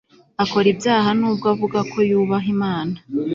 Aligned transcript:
akora 0.43 0.67
ibyaha 0.73 1.09
nubwo 1.19 1.45
avuga 1.53 1.79
ko 1.91 1.97
yubaha 2.09 2.47
imana 2.55 2.95